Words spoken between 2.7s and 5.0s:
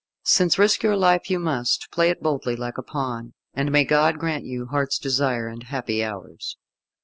a pawn, and may God grant you heart's